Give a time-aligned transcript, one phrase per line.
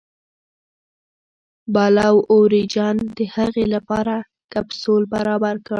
[1.73, 4.15] بلو اوریجن د هغې لپاره
[4.53, 5.69] کپسول برابر کړ.